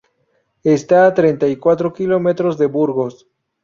Está 0.77 1.05
a 1.05 1.13
treinta 1.13 1.47
y 1.47 1.57
cuatro 1.57 1.93
kilómetros 1.93 2.57
de 2.57 2.65
Burgos. 2.65 3.27